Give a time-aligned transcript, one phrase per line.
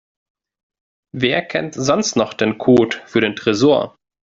[1.15, 3.95] Wer kennt sonst noch den Code für den Tresor?